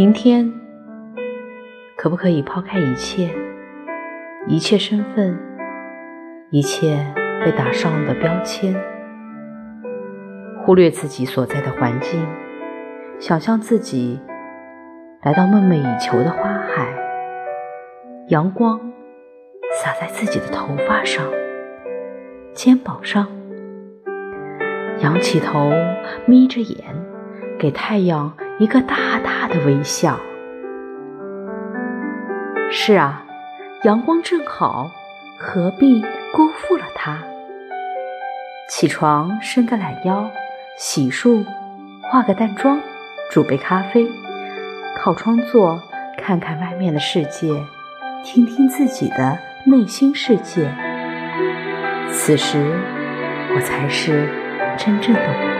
[0.00, 0.50] 明天
[1.94, 3.28] 可不可以抛开一切，
[4.46, 5.38] 一切身份，
[6.48, 7.06] 一切
[7.44, 8.74] 被打上的标签，
[10.62, 12.18] 忽略自己所在的环境，
[13.18, 14.18] 想象自己
[15.22, 16.96] 来到梦寐以求的花海，
[18.28, 18.80] 阳光
[19.82, 21.26] 洒在自己的头发上、
[22.54, 23.28] 肩膀上，
[25.00, 25.70] 仰起头，
[26.24, 26.86] 眯着眼，
[27.58, 28.32] 给太阳。
[28.60, 30.20] 一个大大的微笑。
[32.70, 33.24] 是啊，
[33.84, 34.90] 阳光正好，
[35.38, 37.16] 何必辜负了它？
[38.68, 40.30] 起床，伸个懒腰，
[40.76, 41.42] 洗漱，
[42.02, 42.78] 化个淡妆，
[43.30, 44.06] 煮杯咖啡，
[44.94, 45.82] 靠窗坐，
[46.18, 47.48] 看看外面的世界，
[48.22, 50.70] 听听自己的内心世界。
[52.10, 52.78] 此时，
[53.54, 54.28] 我才是
[54.76, 55.59] 真正的我。